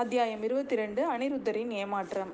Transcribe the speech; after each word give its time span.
அத்தியாயம் 0.00 0.44
இருபத்தி 0.46 0.74
ரெண்டு 0.80 1.02
அனிருத்தரின் 1.14 1.72
ஏமாற்றம். 1.80 2.32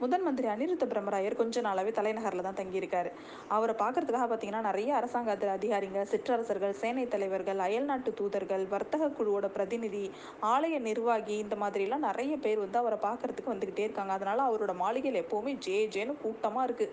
முதன் 0.00 0.24
மந்திரி 0.24 0.48
அனிருத்த 0.52 0.84
பிரம்மராயர் 0.90 1.36
கொஞ்ச 1.38 1.60
நாளாவே 1.66 1.92
தலைநகரில் 1.96 2.44
தான் 2.46 2.58
தங்கியிருக்காரு. 2.58 3.10
அவரை 3.54 3.74
பார்க்கறதுக்காக 3.80 4.26
பார்த்தீங்கன்னா 4.30 4.60
நிறைய 4.66 4.90
அரசாங்க 4.98 5.30
அதிகாரிங்க 5.54 6.00
சிற்றரசர்கள் 6.10 6.76
சேனை 6.80 7.04
தலைவர்கள் 7.14 7.60
அயல்நாட்டு 7.66 8.10
தூதர்கள் 8.18 8.64
வர்த்தக 8.74 9.08
குழுவோட 9.18 9.46
பிரதிநிதி 9.56 10.02
ஆலய 10.50 10.78
நிர்வாகி 10.88 11.34
இந்த 11.44 11.56
மாதிரிலாம் 11.62 12.06
நிறைய 12.08 12.36
பேர் 12.44 12.62
வந்து 12.64 12.78
அவரை 12.82 12.98
பார்க்கறதுக்கு 13.06 13.52
வந்துக்கிட்டே 13.52 13.86
இருக்காங்க. 13.86 14.12
அதனால 14.18 14.44
அவரோட 14.50 14.74
மாளிகையில் 14.82 15.20
எப்போவுமே 15.22 15.54
ஜே 15.66 15.78
ஜேன்னு 15.96 16.14
கூட்டமாக 16.24 16.66
இருக்கு. 16.70 16.88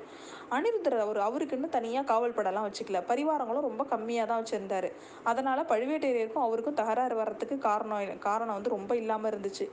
அனிருத்தர் 0.57 0.97
அவர் 1.05 1.19
அவருக்குன்னு 1.27 1.69
தனியாக 1.77 2.09
காவல் 2.13 2.37
படலாம் 2.39 2.67
வச்சுக்கல. 2.69 3.01
பரிவாரங்களும் 3.11 3.67
ரொம்ப 3.69 3.85
கம்மியாக 3.93 4.29
தான் 4.31 4.41
வச்சுருந்தாரு. 4.43 4.91
அதனால 5.33 5.67
பழுவேட்டரையருக்கும் 5.73 6.47
அவருக்கும் 6.47 6.79
தகராறு 6.81 7.17
வர்றதுக்கு 7.21 7.59
காரணம் 7.69 8.25
காரணம் 8.29 8.57
வந்து 8.59 8.75
ரொம்ப 8.77 8.91
இல்லாமல் 9.03 9.31
இருந்துச்சு. 9.33 9.67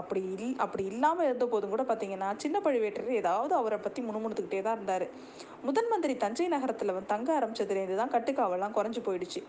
அப்படி 0.00 0.20
இல் 0.34 0.56
அப்படி 0.64 0.84
இல்லாமல் 0.92 1.26
இருந்த 1.28 1.46
போதும் 1.52 1.72
கூட 1.74 1.84
பார்த்தீங்கன்னா 1.90 2.28
சின்ன 2.42 2.56
பழுவேட்டரையர் 2.66 3.20
ஏதாவது 3.22 3.54
அவரை 3.60 3.78
பற்றி 3.86 4.00
முணுமுணுத்துக்கிட்டே 4.08 4.60
தான் 4.66 4.76
இருந்தார். 4.78 5.06
முதன் 5.68 5.90
மந்திரி 5.92 6.14
தஞ்சை 6.24 6.46
நகரத்தில் 6.54 6.94
வந்து 6.96 7.12
தங்க 7.14 7.30
ஆரம்பிச்சதுலேருந்து 7.38 8.00
தான் 8.02 8.14
கட்டுக்காவெல்லாம் 8.14 8.76
குறைஞ்சி 8.78 9.02
போயிடுச்சு. 9.08 9.42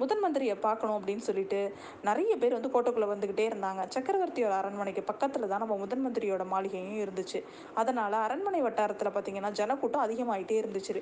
முதன் 0.00 0.22
மந்திரியை 0.22 0.54
பார்க்கணும் 0.66 0.96
அப்படின்னு 0.98 1.24
சொல்லிட்டு 1.26 1.58
நிறைய 2.08 2.32
பேர் 2.42 2.56
வந்து 2.56 2.72
கோட்டைக்குள்ளே 2.74 3.08
வந்துக்கிட்டே 3.12 3.44
இருந்தாங்க. 3.50 3.82
சக்கரவர்த்தியோட 3.96 4.54
அரண்மனைக்கு 4.60 5.02
பக்கத்தில் 5.10 5.50
தான் 5.52 5.62
நம்ம 5.64 5.76
முதன் 5.82 6.04
மந்திரியோட 6.06 6.44
மாளிகையும் 6.54 7.02
இருந்துச்சு. 7.04 7.40
அதனால் 7.82 8.16
அரண்மனை 8.26 8.62
வட்டாரத்தில் 8.68 9.14
பார்த்தீங்கன்னா 9.16 9.52
ஜனக்கூட்டம் 9.60 10.04
அதிகமாகிட்டே 10.06 10.58
இருந்துச்சு 10.62 10.94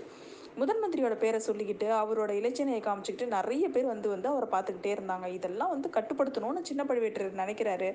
முதன் 0.60 0.80
மந்திரியோட 0.82 1.14
பேரை 1.22 1.38
சொல்லிக்கிட்டு 1.46 1.86
அவரோட 2.00 2.30
இலச்சினையை 2.38 2.80
காமிச்சிக்கிட்டு 2.86 3.26
நிறைய 3.34 3.64
பேர் 3.74 3.86
வந்து 3.92 4.08
வந்து 4.14 4.28
அவரை 4.32 4.48
பார்த்துக்கிட்டே 4.54 4.90
இருந்தாங்க. 4.96 5.26
இதெல்லாம் 5.36 5.72
வந்து 5.74 5.88
கட்டுப்படுத்தணும்னு 5.96 6.62
சின்ன 6.70 6.82
பழுவேட்டர் 6.90 7.38
நினைக்கிறாரு. 7.42 7.88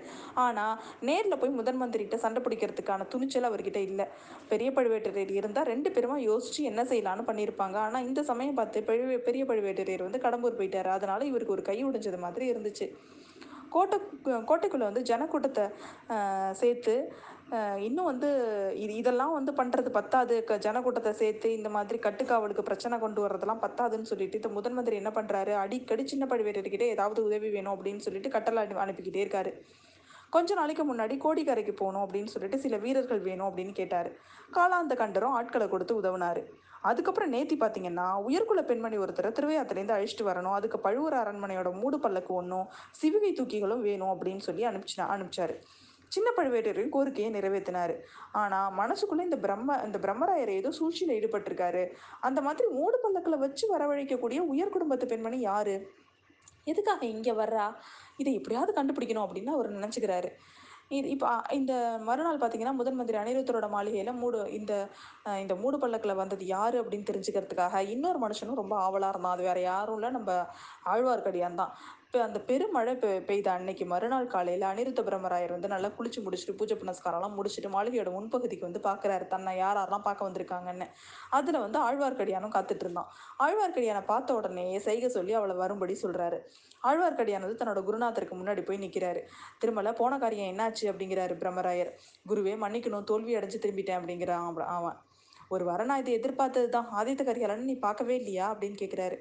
ஆனால் 0.45 0.73
நேரில் 1.09 1.39
போய் 1.41 1.57
முதன் 1.59 1.79
மந்திரிகிட்ட 1.81 2.19
சண்டை 2.25 2.41
பிடிக்கிறதுக்கான 2.45 3.07
துணிச்சல் 3.13 3.49
அவர்கிட்ட 3.49 3.81
இல்லை. 3.89 4.07
பெரிய 4.51 4.71
பழுவேட்டரையர் 4.77 5.33
இருந்தால் 5.39 5.69
ரெண்டு 5.73 5.91
பேருமா 5.97 6.17
யோசிச்சு 6.29 6.63
என்ன 6.71 6.83
செய்யலான்னு 6.91 7.29
பண்ணியிருப்பாங்க. 7.29 7.77
ஆனால் 7.85 8.07
இந்த 8.09 8.23
சமயம் 8.31 8.59
பார்த்து 8.61 8.85
பழுவே 8.89 9.19
பெரிய 9.29 9.45
பழுவேட்டரையர் 9.51 10.07
வந்து 10.07 10.23
கடம்பூர் 10.27 10.59
போயிட்டார். 10.61 10.91
அதனால 10.97 11.25
இவருக்கு 11.31 11.57
ஒரு 11.57 11.65
கை 11.71 11.79
உடைஞ்சது 11.89 12.19
மாதிரி 12.25 12.45
இருந்துச்சு. 12.53 12.87
கோட்டை 13.75 13.97
கோட்டைக்குள்ளே 14.49 14.85
வந்து 14.89 15.01
ஜனக்கூட்டத்தை 15.09 15.65
சேர்த்து 16.61 16.93
இன்னும் 17.87 18.07
வந்து 18.09 18.29
இது 18.83 18.93
இதெல்லாம் 19.01 19.33
வந்து 19.35 19.51
பண்ணுறது 19.59 19.89
பத்தாது. 19.97 20.35
க 20.47 20.55
ஜனக்கூட்டத்தை 20.65 21.11
சேர்த்து 21.19 21.49
இந்த 21.57 21.69
மாதிரி 21.75 21.97
கட்டுக்காவலுக்கு 22.05 22.63
பிரச்சனை 22.69 22.95
கொண்டு 23.03 23.19
வர்றதெல்லாம் 23.23 23.61
பத்தாதுன்னு 23.65 24.09
சொல்லிட்டு 24.09 24.39
இந்த 24.39 24.49
முதன் 24.55 24.75
மந்திரி 24.77 24.95
என்ன 25.01 25.11
பண்ணுறாரு 25.17 25.53
அடிக்கடி 25.63 26.03
சின்ன 26.11 26.25
பழுவேட்டர்கிட்ட 26.31 26.87
ஏதாவது 26.95 27.21
உதவி 27.27 27.49
வேணும் 27.55 27.73
அப்படின்னு 27.75 28.05
சொல்லிட்டு 28.07 28.33
கட்டளை 28.35 28.65
அனுப்பிக்கிட்டே 28.85 29.23
இருக்காரு. 29.25 29.53
கொஞ்ச 30.35 30.53
நாளைக்கு 30.59 30.83
முன்னாடி 30.89 31.15
கோடிக்கரைக்கு 31.25 31.73
போகணும் 31.81 32.03
அப்படின்னு 32.05 32.33
சொல்லிட்டு 32.35 32.57
சில 32.65 32.75
வீரர்கள் 32.85 33.25
வேணும் 33.27 33.47
அப்படின்னு 33.49 33.73
கேட்டார். 33.79 34.09
காலாந்த 34.55 34.95
கண்டரும் 35.01 35.35
ஆட்களை 35.39 35.67
கொடுத்து 35.73 35.93
உதவினார். 36.01 36.41
அதுக்கப்புறம் 36.89 37.33
நேத்தி 37.35 37.55
பார்த்தீங்கன்னா 37.61 38.07
உயர்குல 38.27 38.61
பெண்மணி 38.69 38.97
ஒருத்தரை 39.03 39.29
திருவையாத்திலேருந்து 39.37 39.97
அழிச்சிட்டு 39.97 40.25
வரணும். 40.31 40.55
அதுக்கு 40.59 40.77
பழுவூர் 40.85 41.21
அரண்மனையோட 41.23 41.69
மூடு 41.81 41.99
பல்லக்கு 42.05 42.33
ஒன்றும் 42.41 42.67
சிவிகை 43.01 43.31
தூக்கிகளும் 43.39 43.85
வேணும் 43.89 44.13
அப்படின்னு 44.13 44.45
சொல்லி 44.49 44.65
அனுப்பிச்சு 44.71 45.03
அனுப்பிச்சாரு. 45.15 45.55
சின்ன 46.15 46.27
பழுவேட்டரின் 46.37 46.93
கோரிக்கையை 46.95 47.29
நிறைவேற்றினாரு. 47.37 47.95
ஆனால் 48.41 48.73
மனசுக்குள்ளே 48.81 49.27
இந்த 49.29 49.39
பிரம்ம 49.45 49.79
இந்த 49.87 49.99
பிரம்மராயர் 50.05 50.51
ஏதோ 50.59 50.71
சூழ்ச்சியில் 50.79 51.15
ஈடுபட்டிருக்காரு. 51.19 51.83
அந்த 52.29 52.41
மாதிரி 52.47 52.67
மூடு 52.77 52.99
பல்லக்கில் 53.05 53.43
வச்சு 53.45 53.65
வரவழைக்கக்கூடிய 53.73 54.41
உயர் 54.53 54.75
குடும்பத்து 54.75 55.07
பெண்மணி 55.13 55.39
யாரு? 55.49 55.75
எதுக்காக 56.71 57.03
இங்கே 57.15 57.33
வர்றா? 57.41 57.65
இதை 58.21 58.31
எப்படியாவது 58.37 58.71
கண்டுபிடிக்கணும் 58.79 59.25
அப்படின்னு 59.25 59.51
அவர் 59.57 59.75
நினச்சிக்கிறாரு. 59.79 60.31
இது 60.97 61.07
இப்போ 61.13 61.29
இந்த 61.57 61.73
மறுநாள் 62.07 62.39
பார்த்தீங்கன்னா 62.41 62.73
முதன் 62.79 62.97
மந்திரி 62.97 63.17
அனிருத்தரோட 63.21 63.67
மாளிகையில் 63.73 64.19
மூடு 64.19 64.39
இந்த 64.57 64.73
இந்த 65.41 65.53
மூடு 65.61 65.77
பல்லக்கில் 65.81 66.19
வந்தது 66.19 66.43
யார் 66.51 66.75
அப்படின்னு 66.81 67.09
தெரிஞ்சுக்கிறதுக்காக 67.09 67.81
இன்னொரு 67.93 68.19
மனுஷனும் 68.23 68.59
ரொம்ப 68.61 68.75
ஆவலாக 68.85 69.13
இருந்தான். 69.13 69.35
அது 69.37 69.43
வேற 69.49 69.59
யாரும் 69.71 69.97
இல்லை. 69.97 70.11
நம்ம 70.17 70.31
ஆழ்வார்க்கடியான் 70.93 71.59
தான். 71.61 71.73
இப்போ 72.07 72.19
அந்த 72.25 72.39
பெருமழை 72.49 72.91
பெ 72.99 73.07
பெய்த 73.29 73.47
அன்னைக்கு 73.53 73.85
மறுநாள் 73.85 74.29
காலையில் 74.33 74.63
அனிருத்த 74.69 75.01
பிரம்மராயர் 75.07 75.53
வந்து 75.55 75.71
நல்லா 75.73 75.89
குளிச்சு 75.97 76.19
முடிச்சுட்டு 76.25 76.53
பூஜை 76.59 76.75
புனஸ்காரம்லாம் 76.81 77.35
முடிச்சுட்டு 77.37 77.69
மாளிகையோட 77.73 78.11
முன்பகுதிக்கு 78.15 78.67
வந்து 78.67 78.81
பார்க்குறாரு 78.85 79.25
தன்னை 79.27 79.51
யார் 79.57 79.79
யாரெல்லாம் 79.79 80.05
பார்க்க 80.05 80.27
வந்திருக்காங்கன்னு. 80.27 80.87
அதில் 81.29 81.59
வந்து 81.63 81.79
ஆழ்வார்க்கடியானும் 81.79 82.53
காத்துட்டு 82.55 82.85
இருந்தான் 82.85 83.09
ஆழ்வார்க்கடியானை 83.45 84.03
பார்த்த 84.11 84.37
உடனே 84.39 84.65
செய்க 84.87 85.09
சொல்லி 85.17 85.35
அவளை 85.39 85.55
வரும்படி 85.63 85.95
சொல்கிறாரு 86.03 86.39
ஆழ்வார்க்கடியான் 86.83 87.45
வந்து 87.47 87.59
தன்னோட 87.61 87.83
குருநாதருக்கு 87.89 88.39
முன்னாடி 88.41 88.63
போய் 88.69 88.83
நிற்கிறாரு 88.85 89.23
திருமலை 89.61 89.93
போன 90.01 90.19
காரியம் 90.23 90.51
என்னாச்சு? 90.53 90.85
அப்படிங்கிறாரு 90.91 91.35
பிரம்மராயர். 91.43 91.91
குருவே 92.29 92.55
மன்னிக்கணும். 92.63 93.07
தோல்வி 93.11 93.35
அடைஞ்சு 93.39 93.63
திரும்பிட்டேன் 93.65 93.99
அப்படிங்கிறான் 93.99 94.47
அவன். 94.77 94.97
ஒரு 95.51 95.65
வர 95.65 95.81
நான் 95.89 96.01
இதை 96.03 96.13
எதிர்பார்த்தது 96.19 96.69
தான் 96.69 96.87
ஆதித்த 96.99 97.23
கரிகாலன் 97.25 97.69
நீ 97.71 97.75
பார்க்கவே 97.85 98.15
இல்லையா? 98.21 98.45
அப்படின்னு 98.53 98.79
கேட்குறாரு 98.81 99.17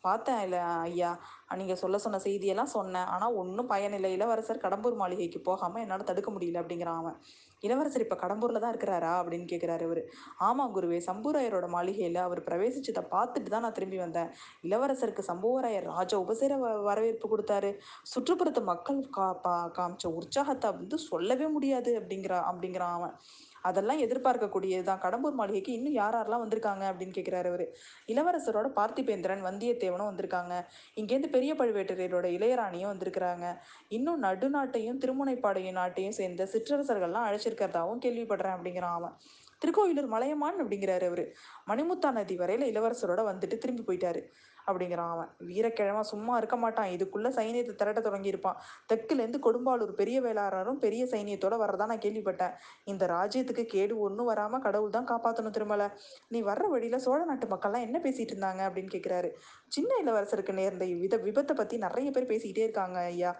பார்த்தேன். 0.00 0.40
இல்லை 0.40 0.58
ஐயா 0.58 1.18
நீங்கள் 1.54 1.76
சொல்ல 1.76 1.98
சொன்ன 1.98 2.18
செய்தியெல்லாம் 2.18 2.72
சொன்னேன். 2.76 3.04
ஆனால் 3.04 3.32
ஒன்றும் 3.32 3.66
பயனில்லை. 3.66 4.12
இளவரசர் 4.12 4.58
கடம்பூர் 4.58 4.94
மாளிகைக்கு 4.94 5.40
போகாமல் 5.40 5.80
என்னால் 5.80 6.04
தடுக்க 6.04 6.30
முடியல 6.30 6.62
அப்படிங்கிறான் 6.62 6.96
அவன். 6.96 7.16
இளவரசர் 7.60 8.02
இப்போ 8.02 8.16
கடம்பூரில் 8.16 8.58
தான் 8.58 8.76
இருக்கிறாரா 8.76 9.12
அப்படின்னு 9.16 9.46
கேட்குறாரு 9.52 9.82
அவர் 9.84 10.04
ஆமாம் 10.38 10.74
குருவே 10.76 11.00
சம்பூராயரோட 11.06 11.68
மாளிகையில் 11.68 12.16
அவர் 12.16 12.42
பிரவேசிச்சதை 12.42 13.02
பார்த்துட்டு 13.10 13.42
தான் 13.42 13.60
நான் 13.60 13.72
திரும்பி 13.72 13.96
வந்தேன். 13.96 14.30
இளவரசருக்கு 14.62 15.22
சம்புவராயர் 15.26 15.82
ராஜ 15.82 16.18
உபசேர 16.20 16.56
வ- 16.56 16.82
வரவேற்பு 16.82 17.36
கொடுத்தாரு. 17.36 17.78
சுற்றுப்புறத்து 18.14 18.62
மக்கள் 18.62 19.08
கா 19.10 19.32
பா 19.32 19.68
காமிச்ச 19.68 20.06
உற்சாகத்தை 20.06 20.70
வந்து 20.70 20.98
சொல்லவே 20.98 21.46
முடியாது 21.46 22.00
அப்படிங்கிறா 22.00 22.42
அப்படிங்கிறான் 22.52 22.92
அவன். 22.92 23.14
அதெல்லாம் 23.62 23.98
எதிர்பார்க்கக்கூடியது 23.98 24.82
தான் 24.82 25.02
கடம்பூர் 25.02 25.32
மாளிகைக்கு 25.32 25.72
இன்னும் 25.72 25.92
யார் 25.92 26.14
யாரெல்லாம் 26.14 26.44
வந்திருக்காங்க 26.44 26.84
அப்படின்னு 26.90 27.16
கேட்குறாரு 27.16 27.46
அவர். 27.46 27.64
இளவரசரோட 28.06 28.68
பார்த்திபேந்திரன் 28.78 29.42
வந்தியத்தேவனும் 29.48 30.10
வந்திருக்காங்க. 30.10 30.66
இங்கேருந்து 30.96 31.30
பெரிய 31.30 31.54
பழுவேட்டரையரோட 31.54 32.26
இளையராணியும் 32.38 32.92
வந்திருக்கிறாங்க. 32.94 33.58
இன்னும் 33.88 34.22
நடுநாட்டையும் 34.22 34.98
திருமுனைப்பாடையும் 34.98 35.78
நாட்டையும் 35.80 36.18
சேர்ந்த 36.20 36.48
சிற்றரசர்கள்லாம் 36.52 37.28
அழைச்சிருக்கிறதாவும் 37.28 38.02
கேள்விப்படுறேன் 38.04 38.56
அப்படிங்கிறான் 38.56 38.96
அவன். 38.96 39.16
திருக்கோயிலூர் 39.62 40.06
மலையமான் 40.06 40.60
அப்படிங்கிறாரு 40.62 41.06
அவரு. 41.06 41.24
மணிமுத்தா 41.70 42.12
நதி 42.12 42.36
வரையில 42.36 42.68
இளவரசரோட 42.72 43.22
வந்துட்டு 43.32 43.58
திரும்பி 43.58 43.82
போயிட்டாரு. 43.82 44.22
அப்படிங்கிறான் 44.70 45.10
அவன். 45.10 45.30
வீரக்கிழமை 45.38 46.02
சும்மா 46.02 46.36
இருக்க 46.36 46.56
மாட்டான். 46.56 46.88
இதுக்குள்ள 46.88 47.28
சைனியத்தை 47.38 47.74
திரட்ட 47.74 48.00
தொடங்கியிருப்பான். 48.00 48.58
தெற்குலேருந்து 48.92 49.40
கொடும்பாலூர் 49.46 49.92
பெரிய 49.92 50.20
வேளாளரும் 50.20 50.78
பெரிய 50.78 51.04
சைனியத்தோட 51.04 51.56
வரதா 51.64 51.86
நான் 51.86 52.04
கேள்விப்பட்டேன். 52.06 52.54
இந்த 52.84 53.06
ராஜ்யத்துக்கு 53.06 53.64
கேடு 53.64 53.98
ஒன்றும் 53.98 54.30
வராம 54.30 54.60
கடவுள் 54.60 54.90
தான் 54.90 55.10
காப்பாற்றணும் 55.12 55.56
திருமலை. 55.58 55.88
நீ 56.28 56.40
வர்ற 56.42 56.68
வழியில 56.68 56.98
சோழ 56.98 57.20
நாட்டு 57.24 57.46
மக்கள்லாம் 57.46 57.86
என்ன 57.88 57.98
பேசிட்டு 57.98 58.34
இருந்தாங்க 58.34 58.62
அப்படின்னு 58.68 58.94
கேட்குறாரு 58.96 59.30
சின்ன 59.68 59.90
இளவரசருக்கு 60.04 60.52
நேர்ந்த 60.52 60.84
இவ்வித 60.84 61.16
விபத்தை 61.16 61.54
பத்தி 61.54 61.76
நிறைய 61.78 62.10
பேர் 62.10 62.30
பேசிக்கிட்டே 62.32 62.66
இருக்காங்க 62.68 62.98
ஐயா. 63.04 63.30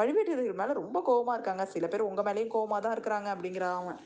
பழுவேட்டரர்கள் 0.00 0.60
மேல 0.62 0.72
ரொம்ப 0.72 0.98
கோவமா 1.08 1.34
இருக்காங்க. 1.34 1.64
சில 1.66 1.86
பேர் 1.86 2.08
உங்க 2.10 2.22
மேலேயும் 2.22 2.54
கோவமா 2.56 2.78
தான் 2.78 2.94
இருக்கிறாங்க 2.96 3.28
அப்படிங்கிறான் 3.34 3.78
அவன். 3.80 4.00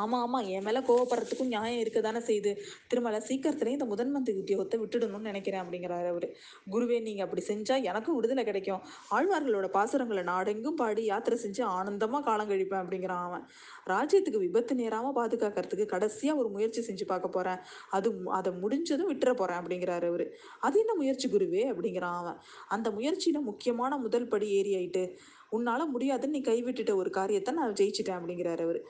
ஆமாம் 0.00 0.22
ஆமாம் 0.24 0.46
என் 0.46 0.64
மேலே 0.66 0.80
கோவப்படுறதுக்கும் 0.80 1.50
நியாயம் 1.52 1.80
இருக்க 1.80 2.00
தானே 2.00 2.20
செய்யுது 2.28 2.52
திருமலை 2.88 3.18
சீக்கிரத்துலேயும் 3.28 3.76
இந்த 3.78 3.84
முதன் 3.84 4.10
மந்திரி 4.10 4.36
உத்தியோகத்தை 4.40 4.76
விட்டுடணும்னு 4.82 5.30
நினைக்கிறேன் 5.30 5.62
அப்படிங்கிறாரு 5.64 6.08
அவர். 6.12 6.26
குருவே 6.70 6.98
நீங்கள் 7.02 7.24
அப்படி 7.26 7.42
செஞ்சால் 7.48 7.82
எனக்கும் 7.82 8.16
விடுதலை 8.16 8.44
கிடைக்கும். 8.44 8.82
ஆழ்வார்களோட 9.10 9.68
பாசுரங்களை 9.76 10.22
நாடெங்கும் 10.22 10.74
பாடி 10.74 11.04
யாத்திரை 11.04 11.38
செஞ்சு 11.44 11.62
ஆனந்தமாக 11.78 12.24
காலம் 12.24 12.50
கழிப்பேன் 12.50 12.82
அப்படிங்கிறான் 12.84 13.26
அவன். 13.28 13.44
ராஜ்யத்துக்கு 13.86 14.38
விபத்து 14.38 14.74
நேராமல் 14.74 15.16
பாதுகாக்கிறதுக்கு 15.20 15.86
கடைசியாக 15.86 16.40
ஒரு 16.42 16.48
முயற்சி 16.48 16.82
செஞ்சு 16.88 17.06
பார்க்க 17.12 17.28
போகிறேன் 17.28 17.60
அது 17.90 18.08
அதை 18.30 18.52
முடிஞ்சதும் 18.52 19.10
விட்டுற 19.12 19.30
போகிறேன் 19.34 19.60
அப்படிங்கிறாரு 19.62 20.08
அவர். 20.08 20.26
அது 20.60 20.78
என்ன 20.78 20.94
முயற்சி 20.94 21.28
குருவே? 21.28 21.64
அப்படிங்கிறான் 21.72 22.18
அவன். 22.22 22.40
அந்த 22.68 22.90
முயற்சியில் 22.90 23.40
முக்கியமான 23.42 23.96
முதல் 23.98 24.28
படி 24.28 24.48
ஏறி 24.60 24.74
ஆயிட்டு 24.80 25.04
உன்னால் 25.50 25.90
முடியாதுன்னு 25.94 26.36
நீ 26.36 26.40
கைவிட்டுட்ட 26.50 26.92
ஒரு 26.96 27.10
காரியத்தை 27.10 27.50
நான் 27.54 27.74
ஜெயிச்சிட்டேன் 27.80 28.18
அப்படிங்கிறாரு 28.18 28.62
அவர். 28.62 28.80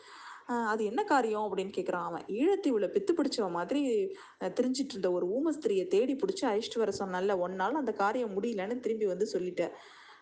அது 0.60 0.84
என்ன 0.84 1.04
காரியம்? 1.04 1.56
அப்படின்னு 1.56 1.70
கேட்குறான் 1.76 2.04
அவன். 2.04 2.22
ஈழத்தீவுல 2.24 2.86
பித்து 2.88 3.08
பிடிச்சவ 3.16 3.50
மாதிரி 3.50 4.12
தெரிஞ்சிட்டு 4.38 4.88
இருந்த 4.88 5.12
ஒரு 5.12 5.26
ஊமஸ்திரியை 5.26 5.86
தேடி 5.86 6.14
பிடிச்சி 6.14 6.44
அழிச்சிட்டு 6.44 6.78
வர 6.78 7.36
ஒன் 7.36 7.54
நாள் 7.54 7.74
அந்த 7.74 7.92
காரியம் 7.92 8.42
முடியலன்னு 8.42 8.80
திரும்பி 8.80 9.06
வந்து 9.06 9.28
சொல்லிட்டேன். 9.32 9.70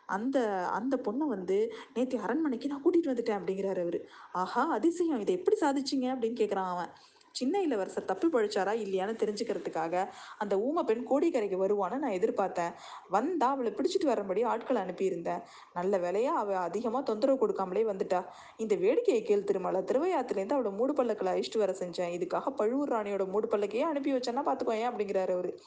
அந்த 0.07 0.67
அந்த 0.69 1.01
பொண்ணை 1.05 1.17
வந்து 1.17 1.73
நேற்று 1.95 2.19
அரண்மனைக்கு 2.19 2.69
நான் 2.69 2.83
கூட்டிகிட்டு 2.85 3.11
வந்துட்டேன் 3.11 3.39
அப்படிங்கிறாரு 3.41 3.81
அவர். 3.81 4.09
ஆஹா 4.33 4.69
அதிசயம். 4.69 5.21
இதை 5.21 5.39
எப்படி 5.39 5.57
சாதிச்சிங்க? 5.61 6.05
அப்படின்னு 6.05 6.41
கேட்குறான் 6.41 6.71
அவன். 6.75 6.89
சின்ன 7.33 7.63
இளவரசர் 7.63 8.05
தப்பி 8.05 8.27
பழிச்சாரா 8.27 8.73
இல்லையான்னு 8.85 9.15
தெரிஞ்சுக்கிறதுக்காக 9.23 10.09
அந்த 10.39 10.59
ஊமை 10.59 10.83
பெண் 10.83 11.05
கோடிக்கரைக்கு 11.11 11.59
வருவான்னு 11.65 11.99
நான் 11.99 12.17
எதிர்பார்த்தேன். 12.19 12.73
வந்தா 13.09 13.51
அவளை 13.51 13.73
பிடிச்சிட்டு 13.73 14.05
வரும்படி 14.05 14.43
ஆட்களை 14.43 14.83
அனுப்பியிருந்தேன். 14.83 15.43
நல்ல 15.75 15.99
வேலையா 15.99 16.33
அவள் 16.43 16.55
அதிகமாக 16.55 17.05
தொந்தரவு 17.05 17.47
கொடுக்காமலே 17.47 17.85
வந்துட்டா. 17.93 18.25
இந்த 18.57 18.75
வேடிக்கையை 18.75 19.23
கேள் 19.23 19.45
திருமலை. 19.45 19.81
திருவையாத்துலேருந்து 19.81 20.59
அவளை 20.59 20.73
மூடு 20.73 20.95
பல்லக்கில் 20.95 21.33
அழிச்சிட்டு 21.35 21.59
வர 21.59 21.73
செஞ்சேன். 21.73 22.15
இதுக்காக 22.19 22.51
பழுவூர் 22.51 22.93
ராணியோட 22.93 23.27
மூடு 23.29 23.49
பல்லக்கையே 23.49 23.81
அனுப்பி 23.81 24.13
வச்சேன்னா 24.13 24.45
பார்த்துக்கோயேன் 24.51 24.91
அப்படிங்கிறாரு 24.91 25.31
அவரு. 25.31 25.59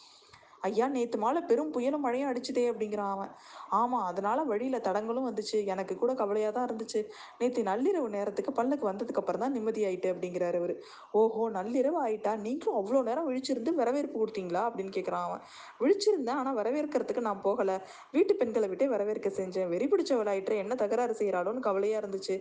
ஐயா 0.63 0.85
நேற்று 0.87 1.17
மாலை 1.19 1.39
பெரும் 1.41 1.71
புயலும் 1.75 2.03
மழையும் 2.05 2.29
அடிச்சுதே 2.29 2.63
அப்படிங்கிறான் 2.71 3.13
அவன். 3.15 3.31
ஆமாம் 3.79 4.05
அதனால 4.09 4.39
வழியில் 4.43 4.83
தடங்களும் 4.87 5.27
வந்துச்சு. 5.29 5.57
எனக்கு 5.65 5.93
கூட 5.95 6.11
கவலையாக 6.13 6.51
தான் 6.57 6.67
இருந்துச்சு. 6.67 6.99
நேற்று 7.39 7.61
நள்ளிரவு 7.63 8.09
நேரத்துக்கு 8.09 8.51
பல்லுக்கு 8.51 8.85
வந்ததுக்கு 8.91 9.21
அப்புறம் 9.21 9.43
தான் 9.43 9.55
நிம்மதியாயிட்டு 9.57 10.11
அப்படிங்கிறாரு 10.13 10.59
அவர். 10.61 10.73
ஓஹோ 11.13 11.49
நள்ளிரவு 11.57 11.99
ஆயிட்டா? 12.05 12.33
நீங்களும் 12.45 12.77
அவ்வளோ 12.81 13.01
நேரம் 13.03 13.27
விழிச்சிருந்து 13.29 13.73
வரவேற்பு 13.73 14.17
கொடுத்தீங்களா? 14.19 14.63
அப்படின்னு 14.69 14.93
கேட்குறான் 14.97 15.25
அவன். 15.27 15.43
விழிச்சிருந்தேன் 15.81 16.39
ஆனால் 16.41 16.57
வரவேற்கிறதுக்கு 16.61 17.27
நான் 17.29 17.43
போகலை. 17.45 17.77
வீட்டு 18.11 18.35
பெண்களை 18.35 18.69
விட்டே 18.69 18.87
வரவேற்க 18.87 19.31
செஞ்சேன். 19.39 19.67
வெறி 19.67 19.87
பிடிச்சவளாயிட்டு 19.87 20.55
என்ன 20.63 20.75
தகராறு 20.75 21.15
செய்கிறாளோன்னு 21.21 21.67
கவலையாக 21.69 22.01
இருந்துச்சு. 22.03 22.37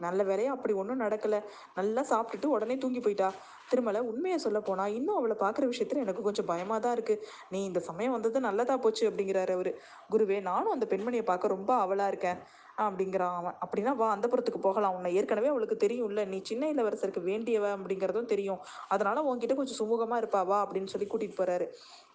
நல்ல 0.00 0.22
வேலையா? 0.24 0.46
அப்படி 0.46 0.74
ஒன்றும் 0.74 1.00
நடக்கலை. 1.00 1.40
நல்லா 1.74 2.04
சாப்பிட்டுட்டு 2.10 2.46
உடனே 2.46 2.76
தூங்கி 2.76 3.00
போயிட்டா. 3.00 3.32
திருமலை 3.68 4.00
உண்மையை 4.00 4.38
சொல்ல 4.38 4.60
போனா 4.60 4.86
இன்னும் 4.86 5.16
அவளை 5.16 5.36
பார்க்குற 5.40 5.64
விஷயத்துல 5.72 5.96
எனக்கு 5.96 6.22
கொஞ்சம் 6.22 6.44
பயமாக 6.44 6.80
தான் 6.80 6.92
இருக்கு. 6.92 7.26
நீ 7.50 7.64
இந்த 7.64 7.80
சமயம் 7.80 8.12
வந்தது 8.12 8.40
நல்லதா 8.40 8.76
போச்சு 8.76 9.10
அப்படிங்கிறாரு 9.10 9.50
அவரு. 9.50 9.72
குருவே 10.12 10.42
நானும் 10.42 10.72
அந்த 10.72 10.86
பெண்மணியை 10.90 11.22
பார்க்க 11.22 11.48
ரொம்ப 11.48 11.74
அவளாக 11.74 12.08
இருக்கேன். 12.08 12.38
அப்படிங்கிறான் 12.78 13.36
அவன். 13.36 13.56
அப்படின்னா 13.64 13.96
வா 13.96 14.10
அந்த 14.10 14.28
புறத்துக்கு 14.28 14.60
போகலாம். 14.60 14.94
உன்னை 14.94 15.14
ஏற்கனவே 15.14 15.46
அவளுக்கு 15.46 15.76
தெரியும்ல. 15.86 16.26
நீ 16.26 16.40
சின்ன 16.42 16.72
இளவரசருக்கு 16.72 17.22
வேண்டியவ 17.26 17.64
அப்படிங்கிறதும் 17.76 18.24
தெரியும். 18.24 18.60
அதனால 18.88 19.34
உன்கிட்ட 19.34 19.54
கொஞ்சம் 19.54 19.78
சுமூகமாக 19.80 20.20
இருப்பா 20.22 20.46
வா 20.46 20.66
அப்படின்னு 20.66 20.86
சொல்லி 20.86 21.06
கூட்டிகிட்டு 21.06 21.40
போறாரு. 21.42 21.66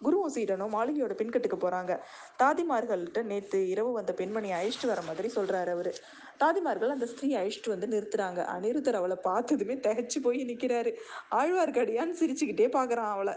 குருவும் 0.04 0.34
சீடனும் 0.34 0.74
மாளிகையோட 0.74 1.14
பின்கட்டுக்கு 1.16 1.58
போகிறாங்க 1.58 1.92
தாதிமார்கள்ட்ட 2.42 3.22
நேற்று 3.22 3.68
இரவு 3.68 3.92
வந்த 3.92 4.14
பெண்மணியை 4.18 4.56
அழிச்சிட்டு 4.60 4.86
வர 4.86 5.02
மாதிரி 5.02 5.30
சொல்கிறாரு 5.34 5.70
அவர். 5.70 5.92
தாதிமார்கள் 6.38 6.88
அந்த 6.88 7.06
ஸ்திரீ 7.06 7.36
அழிச்சிட்டு 7.36 7.68
வந்து 7.68 7.86
நிறுத்துறாங்க. 7.86 8.40
அனிருத்தர் 8.56 8.92
அவளை 8.92 9.16
பார்த்ததுமே 9.22 9.74
தகச்சு 9.74 10.18
போய் 10.22 10.44
நிற்கிறாரு 10.44 10.92
ஆழ்வார்க்கடியான்னு 11.30 12.20
சிரிச்சுக்கிட்டே 12.20 12.68
பார்க்குறான் 12.78 13.10
அவளை. 13.10 13.34